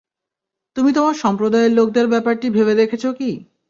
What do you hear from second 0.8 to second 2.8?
তোমার সম্প্রদায়ের লোকদের ব্যাপারটি ভেবে